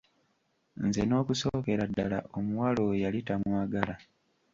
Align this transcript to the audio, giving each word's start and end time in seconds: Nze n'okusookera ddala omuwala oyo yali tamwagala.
Nze 0.85 1.01
n'okusookera 1.05 1.83
ddala 1.89 2.19
omuwala 2.37 2.79
oyo 2.85 2.97
yali 3.03 3.19
tamwagala. 3.27 3.95